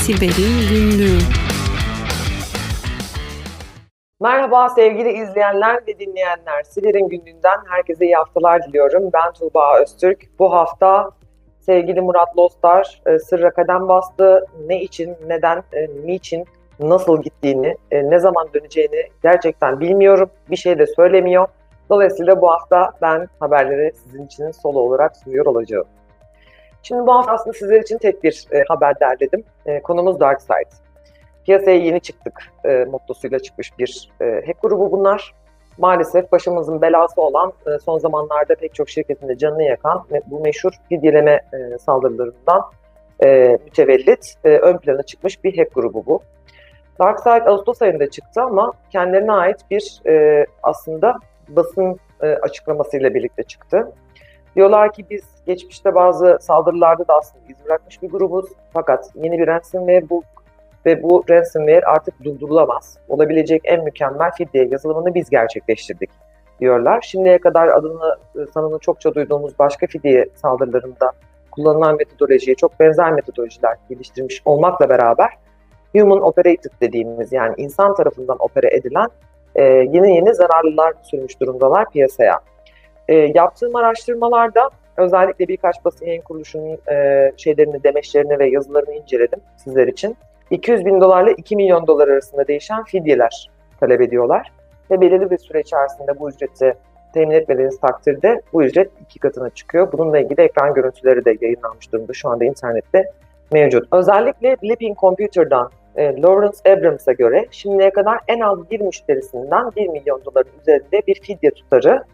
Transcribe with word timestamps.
Siber'in 0.00 0.68
Günlüğü 0.70 1.18
Merhaba 4.20 4.68
sevgili 4.68 5.12
izleyenler 5.12 5.80
ve 5.86 5.98
dinleyenler. 5.98 6.62
Siber'in 6.62 7.08
Günlüğü'nden 7.08 7.58
herkese 7.68 8.04
iyi 8.04 8.14
haftalar 8.14 8.62
diliyorum. 8.62 9.10
Ben 9.12 9.32
Tuğba 9.32 9.80
Öztürk. 9.80 10.38
Bu 10.38 10.52
hafta 10.52 11.10
sevgili 11.60 12.00
Murat 12.00 12.38
Lostar 12.38 13.02
e, 13.06 13.18
sırra 13.18 13.50
kadem 13.50 13.88
bastı. 13.88 14.46
Ne 14.66 14.82
için, 14.82 15.16
neden, 15.26 15.62
e, 15.72 15.88
niçin, 16.04 16.44
nasıl 16.78 17.22
gittiğini, 17.22 17.76
e, 17.90 18.10
ne 18.10 18.18
zaman 18.18 18.48
döneceğini 18.54 19.08
gerçekten 19.22 19.80
bilmiyorum. 19.80 20.30
Bir 20.50 20.56
şey 20.56 20.78
de 20.78 20.86
söylemiyor. 20.86 21.48
Dolayısıyla 21.90 22.40
bu 22.40 22.50
hafta 22.50 22.92
ben 23.02 23.28
haberleri 23.40 23.92
sizin 23.94 24.26
için 24.26 24.50
solo 24.50 24.78
olarak 24.78 25.16
sunuyor 25.16 25.46
olacağım. 25.46 25.86
Şimdi 26.82 27.06
bu 27.06 27.14
hafta 27.14 27.32
aslında 27.32 27.52
sizler 27.58 27.80
için 27.80 27.98
tek 27.98 28.24
bir 28.24 28.46
e, 28.52 28.64
haber 28.68 29.00
derledim. 29.00 29.44
E, 29.66 29.82
konumuz 29.82 30.20
Dark 30.20 30.42
Side. 30.42 30.70
Piyasaya 31.44 31.76
yeni 31.76 32.00
çıktık 32.00 32.42
e, 32.64 32.84
mottosuyla 32.84 33.38
çıkmış 33.38 33.78
bir 33.78 34.10
e, 34.20 34.24
hack 34.46 34.62
grubu 34.62 34.92
bunlar. 34.92 35.34
Maalesef 35.78 36.32
başımızın 36.32 36.82
belası 36.82 37.22
olan 37.22 37.52
e, 37.66 37.78
son 37.78 37.98
zamanlarda 37.98 38.54
pek 38.54 38.74
çok 38.74 38.88
şirketinde 38.88 39.38
canını 39.38 39.62
yakan 39.62 40.04
bu 40.26 40.40
meşhur 40.40 40.72
fidyeleme 40.88 41.40
e, 41.52 41.78
saldırılarından 41.78 42.62
e, 43.24 43.58
mütevellit 43.64 44.34
e, 44.44 44.48
ön 44.48 44.78
plana 44.78 45.02
çıkmış 45.02 45.44
bir 45.44 45.58
hack 45.58 45.74
grubu 45.74 46.06
bu. 46.06 46.22
Darkside 47.00 47.50
Ağustos 47.50 47.82
ayında 47.82 48.10
çıktı 48.10 48.42
ama 48.42 48.72
kendilerine 48.90 49.32
ait 49.32 49.56
bir 49.70 50.00
e, 50.06 50.46
aslında 50.62 51.16
basın 51.48 52.00
e, 52.22 52.26
açıklamasıyla 52.26 53.14
birlikte 53.14 53.42
çıktı. 53.42 53.92
Diyorlar 54.56 54.92
ki 54.92 55.04
biz 55.10 55.22
geçmişte 55.46 55.94
bazı 55.94 56.38
saldırılarda 56.40 57.08
da 57.08 57.14
aslında 57.14 57.44
iz 57.48 57.64
bırakmış 57.64 58.02
bir 58.02 58.08
grubuz. 58.08 58.46
Fakat 58.72 59.10
yeni 59.14 59.38
bir 59.38 59.46
ransomware 59.46 60.10
bu 60.10 60.22
ve 60.86 61.02
bu 61.02 61.24
ransomware 61.30 61.80
artık 61.80 62.24
durdurulamaz. 62.24 62.98
Olabilecek 63.08 63.62
en 63.64 63.84
mükemmel 63.84 64.30
fidye 64.30 64.68
yazılımını 64.70 65.14
biz 65.14 65.30
gerçekleştirdik 65.30 66.10
diyorlar. 66.60 67.00
Şimdiye 67.02 67.38
kadar 67.38 67.68
adını 67.68 68.16
e, 68.36 68.46
sanını 68.54 68.78
çokça 68.78 69.14
duyduğumuz 69.14 69.58
başka 69.58 69.86
fidye 69.86 70.28
saldırılarında 70.34 71.12
kullanılan 71.50 71.96
metodolojiye 71.96 72.56
çok 72.56 72.80
benzer 72.80 73.12
metodolojiler 73.12 73.76
geliştirmiş 73.88 74.42
olmakla 74.44 74.88
beraber 74.88 75.28
human 75.96 76.22
operated 76.22 76.70
dediğimiz 76.80 77.32
yani 77.32 77.54
insan 77.56 77.94
tarafından 77.94 78.36
opere 78.40 78.76
edilen 78.76 79.08
e, 79.54 79.62
yeni 79.64 80.14
yeni 80.14 80.34
zararlılar 80.34 80.92
sürmüş 81.02 81.40
durumdalar 81.40 81.90
piyasaya. 81.90 82.40
E, 83.10 83.14
yaptığım 83.14 83.76
araştırmalarda 83.76 84.70
özellikle 84.96 85.48
birkaç 85.48 85.84
basın 85.84 86.06
yayın 86.06 86.22
kuruluşunun 86.22 86.78
e, 86.92 87.32
şeylerini, 87.36 87.84
demeçlerini 87.84 88.38
ve 88.38 88.50
yazılarını 88.50 88.94
inceledim 88.94 89.40
sizler 89.56 89.88
için. 89.88 90.16
200 90.50 90.84
bin 90.84 91.00
dolarla 91.00 91.30
2 91.30 91.56
milyon 91.56 91.86
dolar 91.86 92.08
arasında 92.08 92.48
değişen 92.48 92.84
fidyeler 92.84 93.50
talep 93.80 94.00
ediyorlar. 94.00 94.52
Ve 94.90 95.00
belirli 95.00 95.30
bir 95.30 95.38
süre 95.38 95.60
içerisinde 95.60 96.18
bu 96.18 96.30
ücreti 96.30 96.74
temin 97.14 97.34
etmediğiniz 97.34 97.80
takdirde 97.80 98.42
bu 98.52 98.62
ücret 98.62 98.90
iki 99.00 99.18
katına 99.18 99.50
çıkıyor. 99.50 99.92
Bununla 99.92 100.18
ilgili 100.18 100.40
ekran 100.40 100.74
görüntüleri 100.74 101.24
de 101.24 101.36
yayınlanmış 101.40 101.92
durumda 101.92 102.12
şu 102.12 102.28
anda 102.28 102.44
internette 102.44 103.12
mevcut. 103.52 103.88
Özellikle 103.92 104.56
Blipping 104.62 104.98
Computer'dan 104.98 105.70
e, 105.96 106.22
Lawrence 106.22 106.72
Abrams'a 106.72 107.12
göre 107.12 107.46
şimdiye 107.50 107.90
kadar 107.90 108.18
en 108.28 108.40
az 108.40 108.70
bir 108.70 108.80
müşterisinden 108.80 109.70
1 109.76 109.88
milyon 109.88 110.22
doların 110.24 110.50
üzerinde 110.60 111.02
bir 111.06 111.20
fidye 111.20 111.50
tutarı 111.50 112.04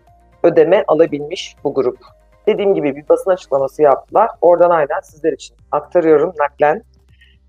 ödeme 0.46 0.84
alabilmiş 0.86 1.56
bu 1.64 1.74
grup. 1.74 1.98
Dediğim 2.46 2.74
gibi 2.74 2.96
bir 2.96 3.08
basın 3.08 3.30
açıklaması 3.30 3.82
yaptılar. 3.82 4.30
Oradan 4.40 4.70
aynen 4.70 5.00
sizler 5.02 5.32
için 5.32 5.56
aktarıyorum 5.72 6.32
naklen. 6.38 6.82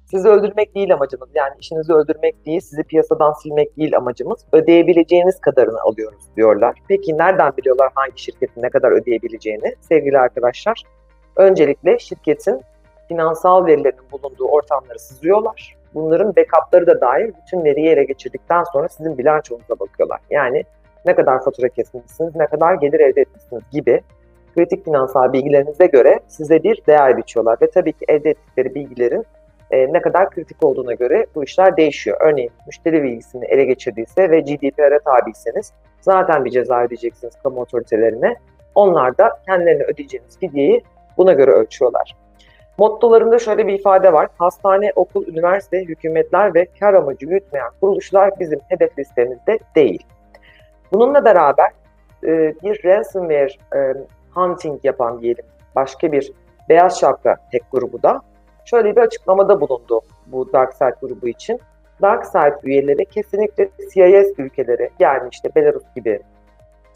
Sizi 0.06 0.28
öldürmek 0.28 0.76
değil 0.76 0.94
amacımız. 0.94 1.30
Yani 1.36 1.54
işinizi 1.60 1.94
öldürmek 1.94 2.46
değil, 2.46 2.60
sizi 2.60 2.84
piyasadan 2.84 3.34
silmek 3.34 3.78
değil 3.78 3.98
amacımız. 3.98 4.46
Ödeyebileceğiniz 4.52 5.42
kadarını 5.42 5.82
alıyoruz 5.82 6.24
diyorlar. 6.36 6.78
Peki 6.88 7.18
nereden 7.18 7.58
biliyorlar 7.58 7.92
hangi 7.96 8.22
şirketin 8.22 8.62
ne 8.62 8.70
kadar 8.70 8.92
ödeyebileceğini 8.92 9.76
sevgili 9.82 10.20
arkadaşlar? 10.20 10.84
Öncelikle 11.36 12.00
şirketin 12.00 12.62
finansal 13.08 13.66
verilerinin 13.66 14.12
bulunduğu 14.12 14.46
ortamları 14.46 15.00
sızıyorlar. 15.00 15.78
Bunların 15.94 16.36
backup'ları 16.36 16.88
da 16.88 17.02
dahil 17.02 17.32
bütün 17.42 17.64
veriyi 17.64 17.88
ele 17.88 18.04
geçirdikten 18.04 18.64
sonra 18.64 18.90
sizin 18.90 19.18
bilançonuza 19.18 19.80
bakıyorlar. 19.80 20.20
Yani 20.30 20.64
ne 21.08 21.16
kadar 21.16 21.44
fatura 21.44 21.70
kesmişsiniz, 21.70 22.36
ne 22.36 22.48
kadar 22.48 22.74
gelir 22.74 23.00
elde 23.00 23.22
etmişsiniz 23.22 23.64
gibi 23.72 24.02
kritik 24.56 24.86
finansal 24.86 25.34
bilgilerinize 25.34 25.86
göre 25.86 26.20
size 26.28 26.64
bir 26.64 26.82
değer 26.88 27.18
biçiyorlar. 27.18 27.58
Ve 27.62 27.70
tabii 27.70 27.94
ki 27.94 28.06
elde 28.08 28.30
ettikleri 28.30 28.76
bilgilerin 28.76 29.26
e, 29.72 29.94
ne 29.94 30.02
kadar 30.02 30.30
kritik 30.30 30.66
olduğuna 30.66 30.94
göre 30.94 31.26
bu 31.36 31.44
işler 31.44 31.78
değişiyor. 31.78 32.18
Örneğin 32.22 32.52
müşteri 32.68 33.04
bilgisini 33.04 33.46
ele 33.46 33.64
geçirdiyse 33.64 34.32
ve 34.32 34.40
GDPR'e 34.40 35.00
tabiyseniz 35.00 35.74
zaten 36.02 36.46
bir 36.46 36.52
ceza 36.52 36.84
ödeyeceksiniz 36.84 37.34
kamu 37.44 37.62
otoritelerine. 37.62 38.36
Onlar 38.76 39.18
da 39.18 39.40
kendilerine 39.46 39.84
ödeyeceğiniz 39.84 40.40
fidyeyi 40.40 40.84
buna 41.18 41.34
göre 41.34 41.52
ölçüyorlar. 41.52 42.16
Mottolarında 42.78 43.40
şöyle 43.40 43.68
bir 43.68 43.74
ifade 43.74 44.14
var. 44.14 44.28
Hastane, 44.38 44.92
okul, 44.96 45.28
üniversite, 45.28 45.86
hükümetler 45.86 46.56
ve 46.56 46.68
kar 46.80 46.94
amacı 46.94 47.26
gütmeyen 47.26 47.70
kuruluşlar 47.82 48.40
bizim 48.40 48.60
hedef 48.70 49.00
listemizde 49.00 49.60
değil. 49.76 50.04
Bununla 50.94 51.26
beraber 51.26 51.72
e, 52.24 52.56
bir 52.64 52.84
ransomware 52.86 53.54
e, 53.76 53.94
hunting 54.34 54.80
yapan 54.86 55.22
diyelim 55.22 55.46
başka 55.76 56.12
bir 56.12 56.32
beyaz 56.70 57.00
şapka 57.00 57.36
tek 57.52 57.64
grubu 57.72 58.04
da 58.04 58.22
şöyle 58.66 58.96
bir 58.96 59.02
açıklamada 59.02 59.62
bulundu 59.62 60.02
bu 60.28 60.54
DarkSide 60.54 60.96
grubu 61.02 61.28
için. 61.28 61.60
DarkSide 62.02 62.60
üyeleri 62.64 63.06
kesinlikle 63.06 63.70
CIS 63.94 64.34
ülkeleri 64.38 64.90
yani 65.00 65.30
işte 65.32 65.50
Belarus 65.56 65.84
gibi 65.96 66.20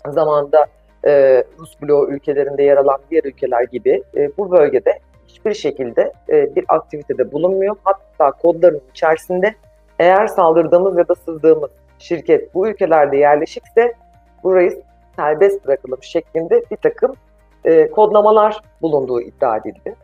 zamanda 0.07 0.65
e, 1.05 1.43
Rus 1.59 1.81
bloğu 1.81 2.09
ülkelerinde 2.09 2.63
yer 2.63 2.77
alan 2.77 2.99
diğer 3.11 3.23
ülkeler 3.23 3.63
gibi 3.63 4.03
e, 4.15 4.37
bu 4.37 4.51
bölgede 4.51 4.99
hiçbir 5.27 5.53
şekilde 5.53 6.13
e, 6.29 6.55
bir 6.55 6.65
aktivitede 6.67 7.31
bulunmuyor. 7.31 7.75
Hatta 7.83 8.31
kodların 8.31 8.81
içerisinde 8.91 9.55
eğer 9.99 10.27
saldırdığımız 10.27 10.97
ya 10.97 11.07
da 11.07 11.15
sızdığımız 11.15 11.71
şirket 12.01 12.53
bu 12.53 12.67
ülkelerde 12.67 13.17
yerleşikse 13.17 13.93
burayı 14.43 14.81
serbest 15.15 15.67
bırakalım 15.67 16.03
şeklinde 16.03 16.63
bir 16.71 16.77
takım 16.77 17.15
e, 17.65 17.91
kodlamalar 17.91 18.61
bulunduğu 18.81 19.21
iddia 19.21 19.57
edildi. 19.57 19.95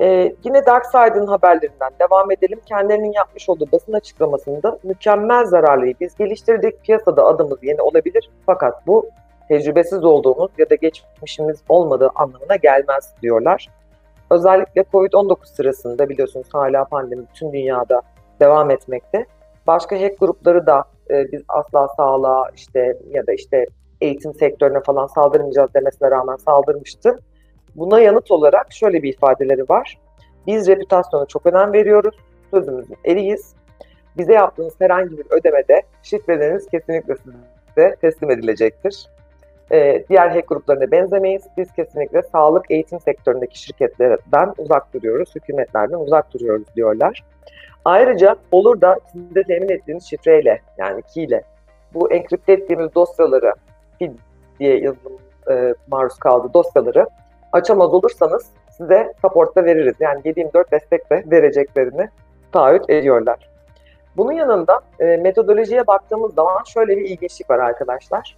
E, 0.00 0.34
yine 0.44 0.66
DarkSide'ın 0.66 1.26
haberlerinden 1.26 1.90
devam 2.00 2.30
edelim. 2.30 2.60
Kendilerinin 2.66 3.12
yapmış 3.12 3.48
olduğu 3.48 3.72
basın 3.72 3.92
açıklamasında 3.92 4.78
mükemmel 4.82 5.44
zararlıyı 5.44 5.94
biz 6.00 6.16
geliştirdik. 6.16 6.82
Piyasada 6.82 7.24
adımız 7.24 7.58
yeni 7.62 7.82
olabilir 7.82 8.30
fakat 8.46 8.86
bu 8.86 9.10
tecrübesiz 9.48 10.04
olduğumuz 10.04 10.50
ya 10.58 10.70
da 10.70 10.74
geçmişimiz 10.74 11.62
olmadığı 11.68 12.10
anlamına 12.14 12.56
gelmez 12.56 13.14
diyorlar. 13.22 13.68
Özellikle 14.30 14.84
COVID-19 14.92 15.46
sırasında 15.46 16.08
biliyorsunuz 16.08 16.46
hala 16.52 16.84
pandemi 16.84 17.24
bütün 17.34 17.52
dünyada 17.52 18.02
devam 18.40 18.70
etmekte. 18.70 19.26
Başka 19.66 20.00
hack 20.00 20.20
grupları 20.20 20.66
da 20.66 20.84
e, 21.10 21.32
biz 21.32 21.42
asla 21.48 21.88
sağlığa 21.96 22.50
işte 22.56 22.96
ya 23.10 23.26
da 23.26 23.32
işte 23.32 23.66
eğitim 24.00 24.34
sektörüne 24.34 24.80
falan 24.80 25.06
saldırmayacağız 25.06 25.74
demesine 25.74 26.10
rağmen 26.10 26.36
saldırmıştı. 26.36 27.18
Buna 27.76 28.00
yanıt 28.00 28.30
olarak 28.30 28.72
şöyle 28.72 29.02
bir 29.02 29.12
ifadeleri 29.14 29.62
var. 29.62 29.98
Biz 30.46 30.68
reputasyona 30.68 31.26
çok 31.26 31.46
önem 31.46 31.72
veriyoruz. 31.72 32.14
Sözümüzün 32.50 32.96
eriyiz. 33.04 33.54
Bize 34.16 34.32
yaptığınız 34.32 34.74
herhangi 34.78 35.18
bir 35.18 35.26
ödemede 35.30 35.82
şifreleriniz 36.02 36.66
kesinlikle 36.66 37.14
size 37.16 37.96
teslim 38.00 38.30
edilecektir. 38.30 39.08
Ee, 39.72 40.04
diğer 40.08 40.28
hack 40.28 40.48
gruplarına 40.48 40.90
benzemeyiz. 40.90 41.42
Biz 41.56 41.72
kesinlikle 41.72 42.22
sağlık 42.22 42.70
eğitim 42.70 43.00
sektöründeki 43.00 43.58
şirketlerden 43.58 44.52
uzak 44.58 44.94
duruyoruz, 44.94 45.34
hükümetlerden 45.34 45.98
uzak 45.98 46.34
duruyoruz 46.34 46.66
diyorlar. 46.76 47.24
Ayrıca 47.84 48.36
olur 48.52 48.80
da 48.80 48.98
sizin 49.12 49.34
de 49.34 49.42
temin 49.42 49.68
ettiğiniz 49.68 50.04
şifreyle 50.04 50.60
yani 50.78 51.02
key 51.02 51.24
ile 51.24 51.42
bu 51.94 52.12
enkripte 52.12 52.52
ettiğimiz 52.52 52.94
dosyaları 52.94 53.52
diye 54.60 54.78
yazılım 54.78 55.18
e, 55.50 55.74
maruz 55.88 56.18
kaldı 56.18 56.54
dosyaları 56.54 57.06
açamaz 57.52 57.94
olursanız 57.94 58.46
size 58.70 59.12
support'ta 59.22 59.64
veririz. 59.64 59.94
Yani 60.00 60.20
7-24 60.20 60.70
destek 60.70 61.10
de 61.10 61.24
vereceklerini 61.30 62.08
taahhüt 62.52 62.90
ediyorlar. 62.90 63.50
Bunun 64.16 64.32
yanında 64.32 64.80
e, 65.00 65.04
metodolojiye 65.04 65.86
baktığımız 65.86 66.34
zaman 66.34 66.62
şöyle 66.74 66.96
bir 66.96 67.04
ilginçlik 67.04 67.50
var 67.50 67.58
arkadaşlar. 67.58 68.36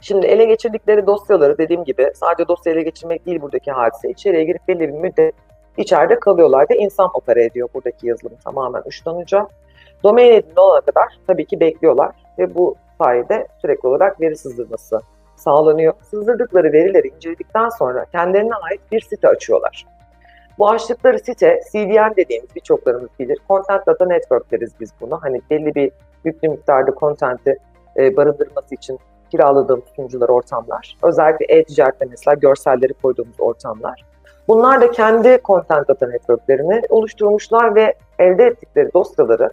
Şimdi 0.00 0.26
ele 0.26 0.44
geçirdikleri 0.44 1.06
dosyaları 1.06 1.58
dediğim 1.58 1.84
gibi 1.84 2.10
sadece 2.14 2.48
dosya 2.48 2.72
ele 2.72 2.82
geçirmek 2.82 3.26
değil 3.26 3.40
buradaki 3.42 3.72
hadise. 3.72 4.10
İçeriye 4.10 4.44
girip 4.44 4.68
belli 4.68 4.80
bir 4.80 4.98
müddet 4.98 5.34
içeride 5.76 6.20
kalıyorlar 6.20 6.66
ve 6.70 6.76
insan 6.76 7.10
opera 7.14 7.40
ediyor 7.40 7.68
buradaki 7.74 8.06
yazılım 8.06 8.36
tamamen 8.44 8.82
uçtan 8.86 9.24
Domain 10.04 10.32
edinli 10.32 10.60
olana 10.60 10.80
kadar 10.80 11.18
tabii 11.26 11.44
ki 11.44 11.60
bekliyorlar 11.60 12.14
ve 12.38 12.54
bu 12.54 12.76
sayede 12.98 13.46
sürekli 13.60 13.88
olarak 13.88 14.20
veri 14.20 14.36
sızdırması 14.36 15.00
sağlanıyor. 15.36 15.94
Sızdırdıkları 16.02 16.72
verileri 16.72 17.08
inceledikten 17.08 17.68
sonra 17.68 18.04
kendilerine 18.12 18.54
ait 18.54 18.80
bir 18.92 19.00
site 19.00 19.28
açıyorlar. 19.28 19.86
Bu 20.58 20.70
açtıkları 20.70 21.18
site 21.18 21.60
CDN 21.72 22.16
dediğimiz 22.16 22.54
birçoklarımız 22.54 23.10
bilir. 23.18 23.38
Content 23.48 23.86
Data 23.86 24.06
Network 24.06 24.52
deriz 24.52 24.72
biz 24.80 24.90
buna. 25.00 25.22
Hani 25.22 25.40
belli 25.50 25.74
bir 25.74 25.92
yüklü 26.24 26.48
miktarda 26.48 26.94
content'i 27.00 27.58
e, 27.96 28.16
barındırması 28.16 28.74
için 28.74 28.98
kiraladığımız 29.30 29.84
sunucular, 29.96 30.28
ortamlar. 30.28 30.96
Özellikle 31.02 31.46
e-ticarette 31.48 32.04
mesela 32.10 32.34
görselleri 32.34 32.92
koyduğumuz 32.92 33.40
ortamlar. 33.40 34.04
Bunlar 34.48 34.80
da 34.80 34.90
kendi 34.90 35.38
Content 35.44 35.88
Data 35.88 36.06
Network'lerini 36.06 36.82
oluşturmuşlar 36.88 37.74
ve 37.74 37.94
elde 38.18 38.44
ettikleri 38.44 38.94
dosyaları 38.94 39.50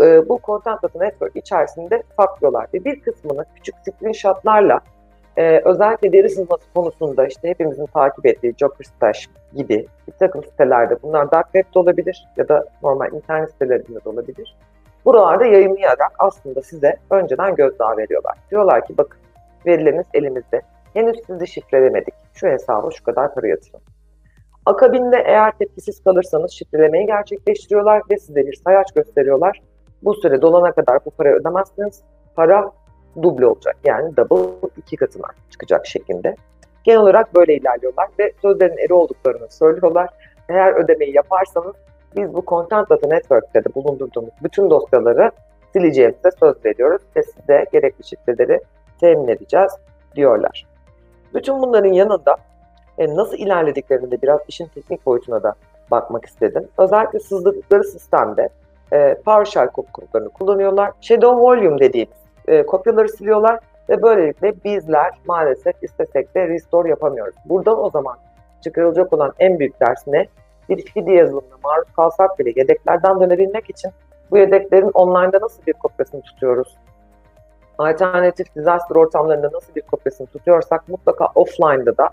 e, 0.00 0.28
bu 0.28 0.40
Content 0.44 0.82
Data 0.82 0.98
Network 0.98 1.36
içerisinde 1.36 2.02
saklıyorlar. 2.16 2.66
Ve 2.74 2.84
bir 2.84 3.00
kısmını 3.00 3.44
küçük 3.54 3.74
screenshotlarla 3.84 4.80
e, 5.36 5.60
özellikle 5.64 6.12
deri 6.12 6.28
sızması 6.28 6.72
konusunda 6.74 7.26
işte 7.26 7.48
hepimizin 7.48 7.86
takip 7.86 8.26
ettiği 8.26 8.54
Joker 8.60 8.84
Stash 8.84 9.28
gibi 9.56 9.86
bir 10.08 10.12
takım 10.12 10.44
sitelerde 10.44 10.96
bunlar 11.02 11.30
Dark 11.30 11.46
Web'de 11.52 11.78
olabilir 11.78 12.28
ya 12.36 12.48
da 12.48 12.64
normal 12.82 13.12
internet 13.12 13.50
sitelerinde 13.50 14.04
de 14.04 14.08
olabilir. 14.08 14.56
Buralarda 15.04 15.44
yayınlayarak 15.44 16.12
aslında 16.18 16.62
size 16.62 16.96
önceden 17.10 17.54
gözdağı 17.54 17.96
veriyorlar. 17.96 18.38
Diyorlar 18.50 18.86
ki 18.86 18.98
bakın 18.98 19.18
verileriniz 19.66 20.06
elimizde. 20.14 20.62
Henüz 20.94 21.16
sizi 21.26 21.46
şifrelemedik. 21.46 22.14
Şu 22.34 22.46
hesaba 22.46 22.90
şu 22.90 23.04
kadar 23.04 23.34
para 23.34 23.46
yatırın. 23.46 23.80
Akabinde 24.66 25.16
eğer 25.26 25.52
tepkisiz 25.58 26.04
kalırsanız 26.04 26.50
şifrelemeyi 26.50 27.06
gerçekleştiriyorlar 27.06 28.02
ve 28.10 28.18
size 28.18 28.46
bir 28.46 28.60
sayaç 28.64 28.92
gösteriyorlar. 28.92 29.62
Bu 30.02 30.14
süre 30.14 30.42
dolana 30.42 30.72
kadar 30.72 30.98
bu 31.06 31.10
parayı 31.10 31.34
ödemezseniz 31.34 32.02
para 32.36 32.72
duble 33.22 33.46
olacak. 33.46 33.76
Yani 33.84 34.16
double 34.16 34.68
iki 34.76 34.96
katına 34.96 35.26
çıkacak 35.50 35.86
şeklinde. 35.86 36.36
Genel 36.84 37.00
olarak 37.00 37.34
böyle 37.34 37.54
ilerliyorlar 37.54 38.08
ve 38.18 38.32
sözlerin 38.42 38.78
eri 38.78 38.94
olduklarını 38.94 39.50
söylüyorlar. 39.50 40.08
Eğer 40.48 40.72
ödemeyi 40.72 41.16
yaparsanız 41.16 41.74
biz 42.16 42.34
bu 42.34 42.44
Content 42.46 42.90
Data 42.90 43.08
Network'te 43.08 43.64
de 43.64 43.74
bulundurduğumuz 43.74 44.32
bütün 44.42 44.70
dosyaları 44.70 45.30
sileceğimize 45.72 46.30
söz 46.40 46.64
veriyoruz 46.64 47.02
ve 47.16 47.22
size 47.22 47.64
gerekli 47.72 48.04
şifreleri 48.04 48.60
temin 49.00 49.28
edeceğiz 49.28 49.72
diyorlar. 50.16 50.66
Bütün 51.34 51.62
bunların 51.62 51.92
yanında 51.92 52.36
e, 52.98 53.16
nasıl 53.16 53.36
ilerlediklerini 53.36 54.10
de 54.10 54.22
biraz 54.22 54.40
işin 54.48 54.66
teknik 54.66 55.06
boyutuna 55.06 55.42
da 55.42 55.54
bakmak 55.90 56.24
istedim. 56.26 56.68
Özellikle 56.78 57.20
sızdıkları 57.20 57.84
sistemde 57.84 58.48
e, 58.92 59.14
PowerShell 59.14 59.68
kodlarını 59.68 60.28
kullanıyorlar. 60.28 60.92
Shadow 61.00 61.40
Volume 61.40 61.78
dediğimiz 61.78 62.16
e, 62.48 62.66
kopyaları 62.66 63.08
siliyorlar 63.08 63.58
ve 63.88 64.02
böylelikle 64.02 64.54
bizler 64.64 65.10
maalesef 65.26 65.82
istesek 65.82 66.34
de 66.34 66.48
restore 66.48 66.88
yapamıyoruz. 66.88 67.34
Buradan 67.44 67.84
o 67.84 67.90
zaman 67.90 68.16
çıkarılacak 68.64 69.12
olan 69.12 69.32
en 69.38 69.58
büyük 69.58 69.80
ders 69.80 70.06
ne? 70.06 70.26
Bir 70.68 70.82
fidye 70.82 71.16
yazılımına 71.16 71.56
maruz 71.64 71.92
kalsak 71.96 72.38
bile 72.38 72.52
yedeklerden 72.56 73.20
dönebilmek 73.20 73.70
için 73.70 73.90
bu 74.30 74.38
yedeklerin 74.38 74.90
online'da 74.94 75.38
nasıl 75.40 75.66
bir 75.66 75.72
kopyasını 75.72 76.22
tutuyoruz? 76.22 76.76
Alternatif 77.78 78.54
disaster 78.56 78.96
ortamlarında 78.96 79.50
nasıl 79.52 79.74
bir 79.74 79.82
kopyasını 79.82 80.26
tutuyorsak 80.26 80.88
mutlaka 80.88 81.26
offline'da 81.34 81.96
da 81.96 82.10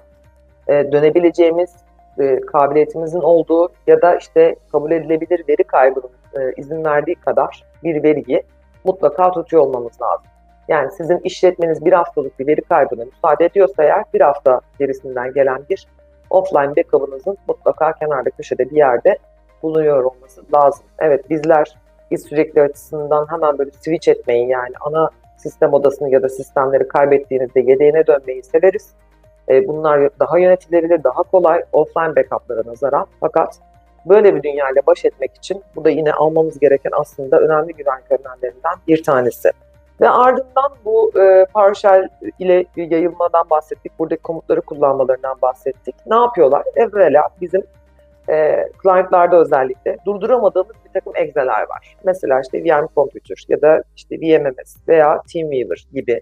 e, 0.69 0.91
dönebileceğimiz 0.91 1.75
e, 2.19 2.39
kabiliyetimizin 2.41 3.21
olduğu 3.21 3.69
ya 3.87 4.01
da 4.01 4.15
işte 4.15 4.55
kabul 4.71 4.91
edilebilir 4.91 5.43
veri 5.49 5.63
kaybının 5.63 6.09
e, 6.39 6.53
izin 6.57 6.85
verdiği 6.85 7.15
kadar 7.15 7.63
bir 7.83 8.03
veriyi 8.03 8.43
mutlaka 8.83 9.31
tutuyor 9.31 9.63
olmamız 9.63 10.01
lazım. 10.01 10.25
Yani 10.67 10.91
sizin 10.91 11.17
işletmeniz 11.17 11.85
bir 11.85 11.93
haftalık 11.93 12.39
bir 12.39 12.47
veri 12.47 12.61
kaybına 12.61 13.05
müsaade 13.05 13.45
ediyorsa 13.45 13.83
eğer 13.83 14.03
bir 14.13 14.21
hafta 14.21 14.61
gerisinden 14.79 15.33
gelen 15.33 15.61
bir 15.69 15.87
offline 16.29 16.75
backup'ınızın 16.75 17.37
mutlaka 17.47 17.93
kenarda 17.93 18.29
köşede 18.29 18.69
bir 18.69 18.75
yerde 18.75 19.17
bulunuyor 19.63 20.03
olması 20.03 20.41
lazım. 20.55 20.85
Evet 20.99 21.29
bizler 21.29 21.77
biz 22.11 22.23
sürekli 22.23 22.61
açısından 22.61 23.27
hemen 23.29 23.57
böyle 23.57 23.71
switch 23.71 24.09
etmeyi 24.09 24.49
yani 24.49 24.73
ana 24.81 25.09
sistem 25.37 25.73
odasını 25.73 26.09
ya 26.09 26.23
da 26.23 26.29
sistemleri 26.29 26.87
kaybettiğinizde 26.87 27.59
yedeğine 27.59 28.07
dönmeyi 28.07 28.43
severiz. 28.43 28.93
E, 29.49 29.67
bunlar 29.67 30.09
daha 30.19 30.39
yönetilebilir, 30.39 31.03
daha 31.03 31.23
kolay 31.23 31.63
offline 31.71 32.15
backup'lara 32.15 32.61
nazaran. 32.65 33.07
Fakat 33.19 33.59
böyle 34.05 34.35
bir 34.35 34.43
dünyayla 34.43 34.81
baş 34.87 35.05
etmek 35.05 35.35
için 35.35 35.63
bu 35.75 35.85
da 35.85 35.89
yine 35.89 36.13
almamız 36.13 36.59
gereken 36.59 36.91
aslında 36.93 37.39
önemli 37.39 37.73
güvenlik 37.73 38.11
önlemlerinden 38.11 38.75
bir 38.87 39.03
tanesi. 39.03 39.51
Ve 40.01 40.09
ardından 40.09 40.71
bu 40.85 41.11
e, 41.19 41.45
PowerShell 41.53 42.07
ile 42.39 42.65
yayılmadan 42.75 43.49
bahsettik. 43.49 43.99
Buradaki 43.99 44.21
komutları 44.21 44.61
kullanmalarından 44.61 45.37
bahsettik. 45.41 45.95
Ne 46.05 46.15
yapıyorlar? 46.15 46.63
Evvela 46.75 47.29
bizim 47.41 47.63
e, 48.29 48.67
client'larda 48.83 49.37
özellikle 49.41 49.97
durduramadığımız 50.05 50.75
bir 50.85 50.93
takım 50.93 51.15
egzeler 51.15 51.61
var. 51.61 51.97
Mesela 52.03 52.41
işte 52.41 52.63
VM 52.63 52.87
Computer 52.95 53.45
ya 53.49 53.61
da 53.61 53.83
işte 53.95 54.15
VMMS 54.15 54.75
veya 54.87 55.21
TeamViewer 55.33 55.85
gibi. 55.93 56.21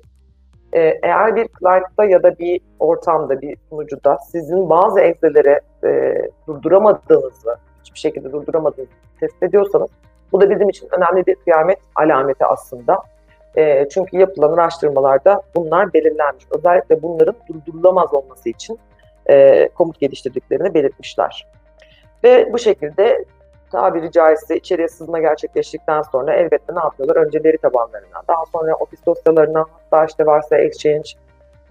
E, 0.78 1.00
eğer 1.04 1.36
bir 1.36 1.48
client'ta 1.60 2.06
ya 2.06 2.24
da 2.24 2.40
bir 2.40 2.62
ortamda, 2.80 3.42
bir 3.42 3.58
sunucuda 3.70 4.18
sizin 4.32 4.70
bazı 4.70 5.00
egzelere 5.00 5.60
e, 5.84 6.14
durduramadığınızı, 6.48 7.56
hiçbir 7.80 8.00
şekilde 8.00 8.32
durduramadığınızı 8.32 8.92
test 9.20 9.44
ediyorsanız 9.44 9.90
bu 10.32 10.42
da 10.42 10.50
bizim 10.50 10.70
için 10.70 10.90
önemli 10.92 11.26
bir 11.26 11.36
kıyamet 11.36 11.80
alameti 11.96 12.46
aslında. 12.46 13.02
E, 13.58 13.90
çünkü 13.90 14.18
yapılan 14.18 14.54
araştırmalarda 14.54 15.42
bunlar 15.56 15.94
belirlenmiş. 15.94 16.46
Özellikle 16.58 17.02
bunların 17.02 17.36
durdurulamaz 17.48 18.14
olması 18.14 18.50
için 18.50 18.80
e, 19.30 19.68
komut 19.68 20.00
geliştirdiklerini 20.00 20.74
belirtmişler. 20.74 21.48
Ve 22.24 22.54
bu 22.54 22.60
şekilde 22.60 23.26
tabiri 23.72 24.12
caizse 24.12 24.58
içeriye 24.58 24.88
sızma 24.88 25.20
gerçekleştikten 25.20 26.02
sonra 26.02 26.34
elbette 26.34 26.76
ne 26.76 26.80
yapıyorlar? 26.80 27.16
Önce 27.16 27.44
veri 27.44 27.58
tabanlarına, 27.58 28.22
daha 28.28 28.46
sonra 28.46 28.76
ofis 28.76 29.06
dosyalarına, 29.06 29.66
hatta 29.74 30.06
işte 30.06 30.26
varsa 30.26 30.58
Exchange, 30.58 31.10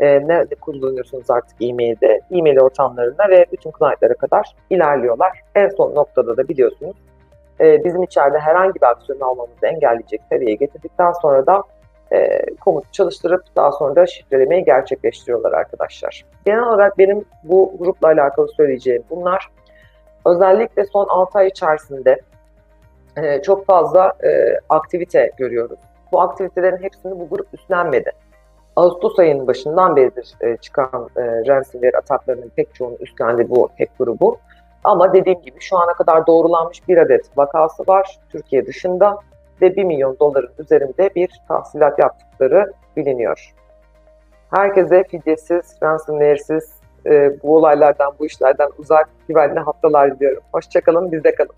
e, 0.00 0.28
ne 0.28 0.46
kullanıyorsunuz 0.60 1.30
artık 1.30 1.56
e-mailde, 1.60 2.20
e-mail 2.30 2.58
ortamlarına 2.58 3.28
ve 3.30 3.46
bütün 3.52 3.72
client'lara 3.78 4.14
kadar 4.14 4.56
ilerliyorlar. 4.70 5.40
En 5.54 5.68
son 5.68 5.94
noktada 5.94 6.36
da 6.36 6.48
biliyorsunuz 6.48 6.96
e, 7.60 7.84
bizim 7.84 8.02
içeride 8.02 8.38
herhangi 8.38 8.74
bir 8.74 8.86
aksiyon 8.86 9.20
almamızı 9.20 9.66
engelleyecek 9.66 10.20
seviyeye 10.28 10.56
getirdikten 10.56 11.12
sonra 11.12 11.46
da 11.46 11.62
e, 12.12 12.46
komut 12.56 12.92
çalıştırıp 12.92 13.42
daha 13.56 13.72
sonra 13.72 13.96
da 13.96 14.06
şifrelemeyi 14.06 14.64
gerçekleştiriyorlar 14.64 15.52
arkadaşlar. 15.52 16.24
Genel 16.44 16.62
olarak 16.62 16.98
benim 16.98 17.24
bu 17.44 17.74
grupla 17.78 18.08
alakalı 18.08 18.48
söyleyeceğim 18.48 19.02
bunlar. 19.10 19.48
Özellikle 20.26 20.84
son 20.84 21.06
6 21.08 21.38
ay 21.38 21.46
içerisinde 21.46 22.20
e, 23.16 23.42
çok 23.42 23.66
fazla 23.66 24.12
e, 24.24 24.58
aktivite 24.68 25.30
görüyoruz. 25.36 25.78
Bu 26.12 26.20
aktivitelerin 26.20 26.82
hepsini 26.82 27.20
bu 27.20 27.28
grup 27.28 27.46
üstlenmedi. 27.52 28.10
Ağustos 28.76 29.18
ayının 29.18 29.46
başından 29.46 29.96
beridir 29.96 30.34
e, 30.40 30.56
çıkan 30.56 31.08
e, 31.16 31.22
ransomware 31.22 31.96
ataklarının 31.98 32.52
pek 32.56 32.74
çoğunu 32.74 32.96
üstlendi 33.00 33.50
bu 33.50 33.68
hack 33.78 33.98
grubu. 33.98 34.38
Ama 34.84 35.12
dediğim 35.12 35.42
gibi 35.42 35.60
şu 35.60 35.78
ana 35.78 35.92
kadar 35.92 36.26
doğrulanmış 36.26 36.88
bir 36.88 36.96
adet 36.96 37.38
vakası 37.38 37.82
var 37.88 38.18
Türkiye 38.28 38.66
dışında 38.66 39.18
ve 39.62 39.76
1 39.76 39.84
milyon 39.84 40.16
doların 40.20 40.52
üzerinde 40.58 41.10
bir 41.14 41.30
tahsilat 41.48 41.98
yaptıkları 41.98 42.72
biliniyor. 42.96 43.54
Herkese 44.50 45.04
fidyesiz, 45.04 45.76
ransomware'siz, 45.82 46.75
e, 47.06 47.42
bu 47.42 47.56
olaylardan, 47.56 48.12
bu 48.18 48.26
işlerden 48.26 48.68
uzak, 48.78 49.08
güvenli 49.28 49.60
haftalar 49.60 50.16
diliyorum. 50.16 50.42
Hoşçakalın, 50.52 51.12
bizde 51.12 51.34
kalın. 51.34 51.50